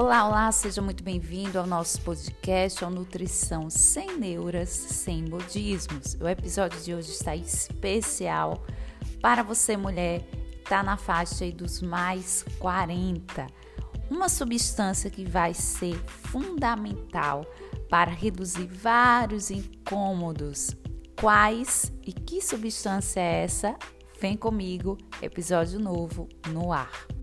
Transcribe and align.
Olá, 0.00 0.28
olá, 0.28 0.52
seja 0.52 0.80
muito 0.80 1.02
bem-vindo 1.02 1.58
ao 1.58 1.66
nosso 1.66 2.00
podcast 2.02 2.84
ao 2.84 2.88
Nutrição 2.88 3.68
Sem 3.68 4.16
Neuras, 4.16 4.68
Sem 4.68 5.24
Modismos. 5.24 6.16
O 6.20 6.28
episódio 6.28 6.80
de 6.82 6.94
hoje 6.94 7.10
está 7.10 7.34
especial 7.34 8.64
para 9.20 9.42
você, 9.42 9.76
mulher, 9.76 10.20
que 10.20 10.58
está 10.58 10.84
na 10.84 10.96
faixa 10.96 11.50
dos 11.50 11.82
mais 11.82 12.44
40. 12.60 13.48
Uma 14.08 14.28
substância 14.28 15.10
que 15.10 15.24
vai 15.24 15.52
ser 15.52 15.98
fundamental 16.06 17.44
para 17.90 18.12
reduzir 18.12 18.68
vários 18.68 19.50
incômodos. 19.50 20.76
Quais 21.20 21.92
e 22.06 22.12
que 22.12 22.40
substância 22.40 23.18
é 23.18 23.42
essa? 23.42 23.76
Vem 24.20 24.36
comigo, 24.36 24.96
episódio 25.20 25.80
novo 25.80 26.28
no 26.52 26.72
ar. 26.72 27.17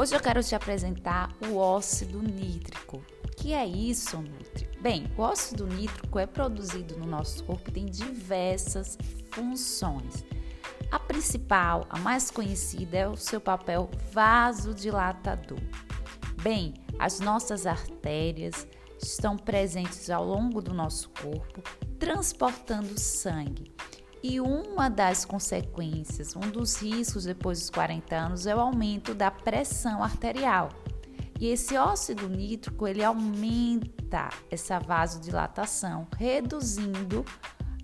Hoje 0.00 0.16
eu 0.16 0.20
quero 0.20 0.42
te 0.42 0.54
apresentar 0.54 1.28
o 1.46 1.58
óxido 1.58 2.22
nítrico. 2.22 3.04
O 3.22 3.28
que 3.36 3.52
é 3.52 3.66
isso, 3.66 4.16
Nutri? 4.16 4.66
Bem, 4.80 5.04
o 5.14 5.20
óxido 5.20 5.66
nítrico 5.66 6.18
é 6.18 6.24
produzido 6.24 6.96
no 6.96 7.04
nosso 7.04 7.44
corpo 7.44 7.68
e 7.68 7.72
tem 7.74 7.84
diversas 7.84 8.96
funções. 9.30 10.24
A 10.90 10.98
principal, 10.98 11.84
a 11.90 11.98
mais 11.98 12.30
conhecida, 12.30 12.96
é 12.96 13.06
o 13.06 13.14
seu 13.14 13.42
papel 13.42 13.90
vasodilatador. 14.10 15.60
Bem, 16.42 16.72
as 16.98 17.20
nossas 17.20 17.66
artérias 17.66 18.66
estão 19.02 19.36
presentes 19.36 20.08
ao 20.08 20.24
longo 20.24 20.62
do 20.62 20.72
nosso 20.72 21.10
corpo, 21.10 21.62
transportando 21.98 22.98
sangue 22.98 23.70
e 24.22 24.40
uma 24.40 24.88
das 24.88 25.24
consequências, 25.24 26.36
um 26.36 26.40
dos 26.40 26.80
riscos 26.80 27.24
depois 27.24 27.58
dos 27.60 27.70
40 27.70 28.14
anos 28.14 28.46
é 28.46 28.54
o 28.54 28.60
aumento 28.60 29.14
da 29.14 29.30
pressão 29.30 30.02
arterial. 30.02 30.70
E 31.38 31.48
esse 31.48 31.76
óxido 31.76 32.28
nítrico, 32.28 32.86
ele 32.86 33.02
aumenta 33.02 34.28
essa 34.50 34.78
vasodilatação, 34.78 36.06
reduzindo 36.18 37.24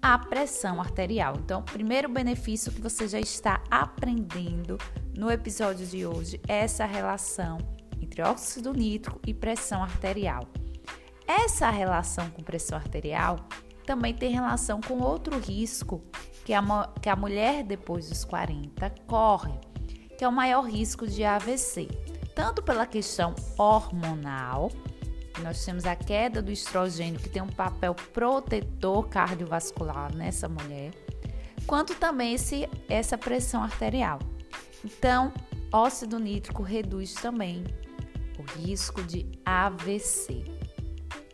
a 0.00 0.16
pressão 0.18 0.80
arterial. 0.80 1.34
Então, 1.36 1.60
o 1.60 1.64
primeiro 1.64 2.08
benefício 2.08 2.70
que 2.70 2.80
você 2.80 3.08
já 3.08 3.18
está 3.18 3.60
aprendendo 3.68 4.78
no 5.16 5.30
episódio 5.30 5.84
de 5.84 6.06
hoje 6.06 6.40
é 6.46 6.60
essa 6.60 6.86
relação 6.86 7.58
entre 8.00 8.22
óxido 8.22 8.72
nítrico 8.72 9.20
e 9.26 9.34
pressão 9.34 9.82
arterial. 9.82 10.48
Essa 11.26 11.70
relação 11.70 12.30
com 12.30 12.42
pressão 12.42 12.78
arterial 12.78 13.36
também 13.90 14.14
tem 14.14 14.30
relação 14.30 14.80
com 14.80 15.00
outro 15.00 15.36
risco 15.36 16.00
que 16.44 16.54
a, 16.54 16.62
que 17.02 17.08
a 17.08 17.16
mulher 17.16 17.64
depois 17.64 18.08
dos 18.08 18.24
40 18.24 18.88
corre, 19.08 19.52
que 20.16 20.22
é 20.22 20.28
o 20.28 20.32
maior 20.32 20.62
risco 20.62 21.08
de 21.08 21.24
AVC, 21.24 21.88
tanto 22.32 22.62
pela 22.62 22.86
questão 22.86 23.34
hormonal, 23.58 24.70
nós 25.42 25.64
temos 25.64 25.86
a 25.86 25.96
queda 25.96 26.40
do 26.40 26.52
estrogênio, 26.52 27.18
que 27.18 27.28
tem 27.28 27.42
um 27.42 27.48
papel 27.48 27.92
protetor 27.92 29.08
cardiovascular 29.08 30.14
nessa 30.14 30.48
mulher, 30.48 30.92
quanto 31.66 31.92
também 31.96 32.34
esse, 32.34 32.68
essa 32.88 33.18
pressão 33.18 33.60
arterial. 33.60 34.20
Então, 34.84 35.32
óxido 35.72 36.16
nítrico 36.20 36.62
reduz 36.62 37.14
também 37.14 37.64
o 38.38 38.42
risco 38.60 39.02
de 39.02 39.26
AVC. 39.44 40.59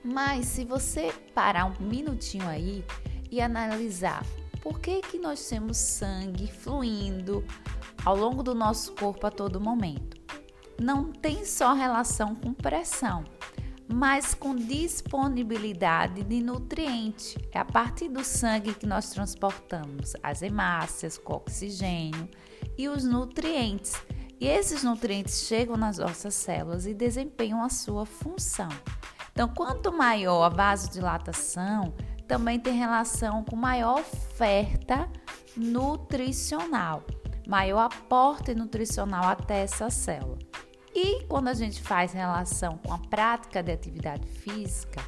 Mas 0.06 0.46
se 0.46 0.64
você 0.64 1.12
parar 1.34 1.64
um 1.64 1.84
minutinho 1.84 2.48
aí 2.48 2.84
e 3.28 3.40
analisar 3.40 4.24
por 4.62 4.78
que, 4.78 5.00
que 5.00 5.18
nós 5.18 5.48
temos 5.48 5.76
sangue 5.76 6.46
fluindo 6.46 7.44
ao 8.04 8.16
longo 8.16 8.40
do 8.40 8.54
nosso 8.54 8.92
corpo 8.94 9.26
a 9.26 9.32
todo 9.32 9.60
momento, 9.60 10.16
não 10.80 11.10
tem 11.10 11.44
só 11.44 11.72
relação 11.72 12.36
com 12.36 12.52
pressão, 12.52 13.24
mas 13.88 14.32
com 14.32 14.54
disponibilidade 14.54 16.22
de 16.22 16.40
nutriente. 16.40 17.36
É 17.50 17.58
a 17.58 17.64
partir 17.64 18.08
do 18.08 18.22
sangue 18.22 18.74
que 18.74 18.86
nós 18.86 19.10
transportamos 19.10 20.12
as 20.22 20.40
hemácias 20.40 21.18
com 21.18 21.34
oxigênio 21.34 22.28
e 22.78 22.88
os 22.88 23.02
nutrientes. 23.02 23.94
E 24.38 24.46
esses 24.46 24.84
nutrientes 24.84 25.46
chegam 25.46 25.76
nas 25.76 25.98
nossas 25.98 26.34
células 26.34 26.86
e 26.86 26.94
desempenham 26.94 27.60
a 27.60 27.68
sua 27.68 28.06
função. 28.06 28.68
Então, 29.36 29.48
quanto 29.50 29.92
maior 29.92 30.44
a 30.44 30.48
vasodilatação, 30.48 31.92
também 32.26 32.58
tem 32.58 32.72
relação 32.72 33.44
com 33.44 33.54
maior 33.54 34.00
oferta 34.00 35.06
nutricional, 35.54 37.04
maior 37.46 37.80
aporte 37.80 38.54
nutricional 38.54 39.24
até 39.24 39.60
essa 39.60 39.90
célula. 39.90 40.38
E 40.94 41.22
quando 41.24 41.48
a 41.48 41.52
gente 41.52 41.82
faz 41.82 42.14
relação 42.14 42.78
com 42.78 42.94
a 42.94 42.98
prática 42.98 43.62
de 43.62 43.70
atividade 43.70 44.26
física, 44.26 45.02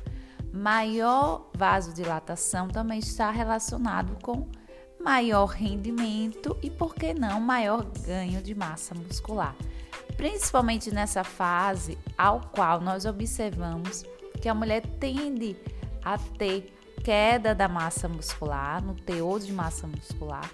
maior 0.53 1.49
vasodilatação 1.57 2.69
também 2.69 2.99
está 2.99 3.31
relacionado 3.31 4.15
com 4.23 4.47
maior 5.03 5.47
rendimento 5.47 6.55
e, 6.63 6.69
por 6.69 6.95
que 6.95 7.15
não, 7.15 7.41
maior 7.41 7.83
ganho 8.07 8.43
de 8.43 8.55
massa 8.55 8.95
muscular. 8.95 9.57
Principalmente 10.19 10.93
nessa 10.93 11.25
fase 11.25 11.97
ao 12.19 12.43
qual 12.53 12.79
nós 12.79 13.07
observamos 13.07 14.05
que 14.39 14.49
a 14.49 14.55
mulher 14.55 14.83
tende 14.99 15.57
a 16.05 16.17
ter 16.17 16.73
queda 17.03 17.55
da 17.55 17.69
massa 17.69 18.09
muscular, 18.09 18.83
no 18.83 18.95
teor 18.95 19.41
de 19.41 19.53
massa 19.53 19.87
muscular, 19.87 20.51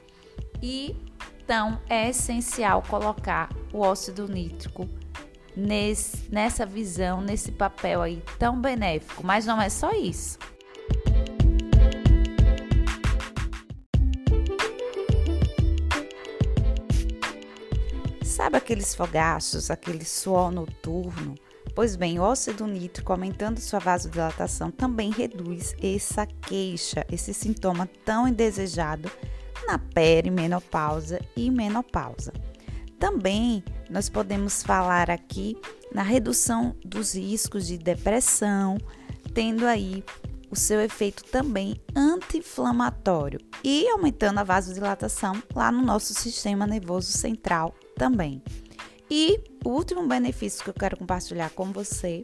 e 0.63 0.97
então 1.45 1.79
é 1.89 2.09
essencial 2.09 2.83
colocar 2.83 3.51
o 3.73 3.81
óxido 3.81 4.27
nítrico 4.27 4.89
nesse, 5.55 6.33
nessa 6.33 6.65
visão, 6.65 7.21
nesse 7.21 7.53
papel 7.53 8.01
aí 8.01 8.23
tão 8.39 8.61
benéfico, 8.61 9.25
mas 9.25 9.45
não 9.45 9.61
é 9.61 9.69
só 9.69 9.93
isso. 9.93 10.39
Sabe 18.23 18.57
aqueles 18.57 18.95
fogachos, 18.95 19.71
aquele 19.71 20.05
suor 20.05 20.51
noturno? 20.51 21.35
Pois 21.75 21.97
bem, 21.97 22.21
o 22.21 22.23
óxido 22.23 22.67
nítrico, 22.69 23.13
aumentando 23.13 23.59
sua 23.59 23.81
vasodilatação, 23.81 24.71
também 24.71 25.11
reduz 25.11 25.75
essa 25.83 26.25
queixa, 26.25 27.05
esse 27.11 27.35
sintoma 27.35 27.89
tão 28.05 28.29
indesejado 28.29 29.11
na 29.67 29.77
perimenopausa 29.77 31.21
e 31.37 31.51
menopausa. 31.51 32.33
Também 32.99 33.65
nós 33.91 34.09
podemos 34.09 34.63
falar 34.63 35.11
aqui 35.11 35.57
na 35.93 36.03
redução 36.03 36.77
dos 36.85 37.15
riscos 37.15 37.67
de 37.67 37.77
depressão, 37.77 38.79
tendo 39.35 39.67
aí 39.67 40.05
o 40.49 40.57
seu 40.57 40.81
efeito 40.81 41.25
também 41.25 41.81
anti-inflamatório 41.97 43.41
e 43.65 43.89
aumentando 43.89 44.39
a 44.39 44.45
vasodilatação 44.45 45.43
lá 45.53 45.73
no 45.73 45.83
nosso 45.83 46.15
sistema 46.15 46.69
nervoso 46.69 47.11
central 47.11 47.75
também. 47.97 48.41
E 49.11 49.39
o 49.65 49.71
último 49.71 50.07
benefício 50.07 50.63
que 50.63 50.71
eu 50.71 50.75
quero 50.75 50.97
compartilhar 50.97 51.51
com 51.51 51.73
você 51.73 52.23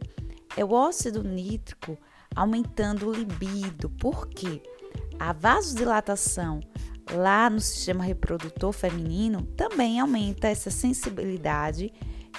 é 0.55 0.65
o 0.65 0.71
óxido 0.71 1.23
nítrico 1.23 1.97
aumentando 2.35 3.07
o 3.09 3.13
libido. 3.13 3.89
Por 3.89 4.27
quê? 4.27 4.61
A 5.19 5.33
vasodilatação 5.33 6.59
lá 7.13 7.49
no 7.49 7.59
sistema 7.59 8.03
reprodutor 8.03 8.71
feminino 8.71 9.43
também 9.55 9.99
aumenta 9.99 10.47
essa 10.47 10.71
sensibilidade 10.71 11.93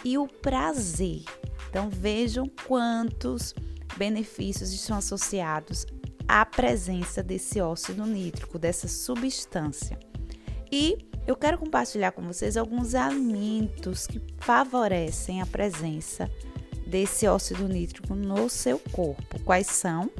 e 0.05 0.19
o 0.19 0.27
prazer. 0.27 1.25
Então 1.69 1.89
vejam 1.89 2.51
quantos 2.67 3.55
benefícios 3.97 4.73
estão 4.73 4.97
associados 4.97 5.87
à 6.27 6.45
presença 6.45 7.23
desse 7.23 7.61
óxido 7.61 8.05
nítrico, 8.07 8.59
dessa 8.59 8.89
substância. 8.89 9.99
E 10.71 10.99
eu 11.27 11.37
quero 11.37 11.59
compartilhar 11.59 12.13
com 12.13 12.23
vocês 12.23 12.57
alguns 12.57 12.95
alimentos 12.95 14.07
que 14.07 14.21
favorecem 14.41 15.41
a 15.41 15.47
presença 15.47 16.31
desse 16.87 17.27
óxido 17.27 17.69
nítrico 17.69 18.15
no 18.15 18.49
seu 18.49 18.79
corpo. 18.79 19.41
Quais 19.45 19.67
são? 19.69 20.11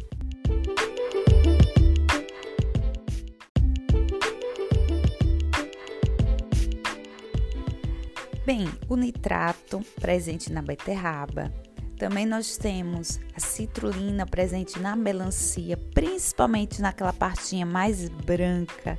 Bem, 8.47 8.69
o 8.89 8.97
nitrato 8.97 9.81
presente 10.01 10.53
na 10.53 10.63
beterraba. 10.63 11.53
Também 11.99 12.27
nós 12.27 12.57
temos 12.57 13.21
a 13.37 13.41
citrulina 13.41 14.27
presente 14.27 14.81
na 14.81 14.97
melancia, 14.97 15.77
principalmente 15.95 16.83
naquela 16.83 17.13
partinha 17.13 17.65
mais 17.65 18.09
branca 18.09 18.99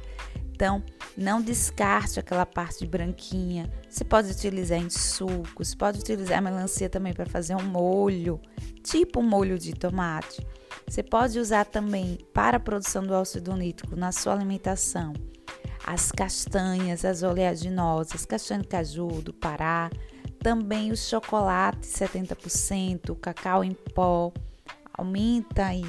então, 0.64 0.84
não 1.18 1.42
descarte 1.42 2.19
aquela 2.19 2.45
parte 2.45 2.86
branquinha. 2.86 3.71
Você 3.89 4.04
pode 4.04 4.31
utilizar 4.31 4.80
em 4.80 4.89
sucos, 4.89 5.75
pode 5.75 6.00
utilizar 6.00 6.39
a 6.39 6.42
melancia 6.42 6.89
também 6.89 7.13
para 7.13 7.25
fazer 7.25 7.56
um 7.56 7.63
molho, 7.63 8.39
tipo 8.83 9.19
um 9.19 9.27
molho 9.27 9.57
de 9.57 9.74
tomate. 9.74 10.45
Você 10.88 11.04
pode 11.04 11.39
usar 11.39 11.65
também 11.65 12.18
para 12.33 12.57
a 12.57 12.60
produção 12.60 13.04
do 13.04 13.13
óxido 13.13 13.56
nítrico 13.56 13.95
na 13.95 14.12
sua 14.12 14.33
alimentação 14.33 15.13
as 15.86 16.12
castanhas, 16.12 17.04
as 17.04 17.24
oleaginosas, 17.24 18.25
castanha 18.25 18.62
de 18.62 18.68
caju 18.68 19.21
do 19.21 19.33
Pará, 19.33 19.89
também 20.39 20.92
o 20.92 20.98
chocolate 20.98 21.86
70%, 21.88 23.10
o 23.10 23.15
cacau 23.15 23.63
em 23.63 23.74
pó, 23.74 24.31
aumenta 24.94 25.65
aí 25.65 25.86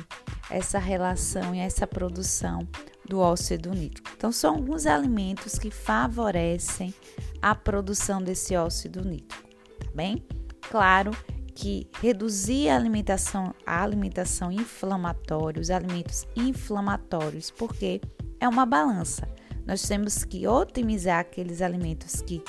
essa 0.51 0.79
relação 0.79 1.55
e 1.55 1.61
essa 1.61 1.87
produção 1.87 2.67
do 3.09 3.21
óxido 3.21 3.71
nítrico. 3.71 4.11
Então, 4.17 4.33
são 4.33 4.55
alguns 4.55 4.87
alimentos 4.87 5.59
que 5.59 5.71
favorecem 5.71 6.95
a 7.41 7.55
produção 7.55 8.23
desse 8.23 8.57
óxido 8.57 9.03
nítrico, 9.05 9.49
tá 9.79 9.91
bem? 9.95 10.25
Claro 10.71 11.11
que 11.55 11.89
reduzir 12.01 12.69
a 12.69 12.77
alimentação, 12.77 13.55
a 13.65 13.83
alimentação 13.83 14.51
inflamatória, 14.51 15.61
os 15.61 15.71
alimentos 15.71 16.27
inflamatórios, 16.35 17.51
porque 17.51 18.01
é 18.41 18.49
uma 18.49 18.67
balança. 18.67 19.29
Nós 19.67 19.83
temos 19.83 20.25
que 20.25 20.47
otimizar 20.47 21.21
aqueles 21.21 21.63
alimentos 21.63 22.21
que 22.21 22.43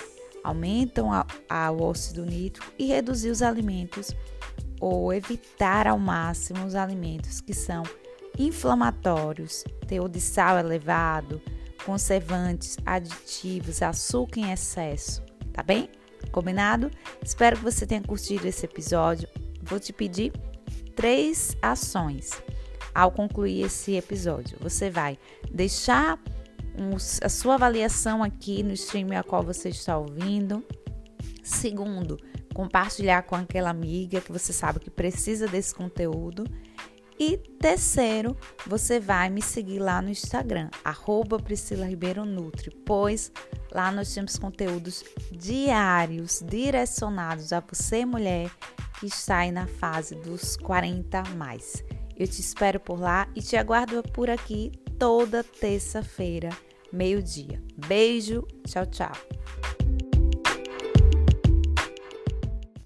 aumentam 0.43 1.11
a, 1.11 1.25
a, 1.49 1.71
o 1.71 1.81
óxido 1.83 2.25
nítrico 2.25 2.71
e 2.77 2.87
reduzir 2.87 3.29
os 3.29 3.41
alimentos 3.41 4.15
ou 4.79 5.13
evitar 5.13 5.87
ao 5.87 5.97
máximo 5.97 6.65
os 6.65 6.75
alimentos 6.75 7.41
que 7.41 7.53
são 7.53 7.83
inflamatórios, 7.83 8.04
teor 9.87 10.09
de 10.09 10.21
sal 10.21 10.57
elevado, 10.57 11.41
conservantes, 11.85 12.77
aditivos, 12.85 13.81
açúcar 13.81 14.39
em 14.39 14.51
excesso, 14.51 15.21
tá 15.53 15.61
bem? 15.61 15.89
Combinado? 16.31 16.91
Espero 17.23 17.57
que 17.57 17.63
você 17.63 17.85
tenha 17.85 18.01
curtido 18.01 18.45
esse 18.47 18.65
episódio. 18.65 19.29
Vou 19.61 19.79
te 19.79 19.93
pedir 19.93 20.33
três 20.95 21.55
ações 21.61 22.31
ao 22.93 23.11
concluir 23.11 23.65
esse 23.65 23.95
episódio. 23.95 24.57
Você 24.61 24.89
vai 24.89 25.17
deixar 25.51 26.19
a 27.21 27.29
sua 27.29 27.55
avaliação 27.55 28.23
aqui 28.23 28.63
no 28.63 28.73
stream 28.73 29.17
a 29.17 29.23
qual 29.23 29.43
você 29.43 29.69
está 29.69 29.97
ouvindo. 29.97 30.63
Segundo, 31.43 32.19
compartilhar 32.53 33.23
com 33.23 33.35
aquela 33.35 33.69
amiga 33.69 34.19
que 34.19 34.31
você 34.31 34.51
sabe 34.51 34.79
que 34.79 34.89
precisa 34.89 35.47
desse 35.47 35.73
conteúdo. 35.75 36.45
E 37.17 37.37
terceiro, 37.37 38.35
você 38.67 38.99
vai 38.99 39.29
me 39.29 39.41
seguir 39.41 39.79
lá 39.79 40.01
no 40.01 40.09
Instagram, 40.09 40.69
arroba 40.83 41.39
Priscila 41.39 41.85
Ribeiro 41.85 42.25
Nutri, 42.25 42.69
pois 42.85 43.31
lá 43.71 43.91
nós 43.91 44.13
temos 44.13 44.37
conteúdos 44.37 45.03
diários 45.31 46.43
direcionados 46.45 47.53
a 47.53 47.61
você, 47.61 48.05
mulher, 48.05 48.51
que 48.99 49.05
está 49.05 49.39
aí 49.39 49.51
na 49.51 49.65
fase 49.65 50.15
dos 50.15 50.57
40 50.57 51.23
mais. 51.35 51.83
Eu 52.17 52.27
te 52.27 52.41
espero 52.41 52.79
por 52.79 52.99
lá 52.99 53.27
e 53.35 53.41
te 53.41 53.55
aguardo 53.55 54.03
por 54.13 54.29
aqui 54.29 54.71
toda 54.99 55.43
terça-feira, 55.43 56.49
meio-dia. 56.91 57.61
Beijo, 57.87 58.45
tchau, 58.65 58.85
tchau. 58.85 59.11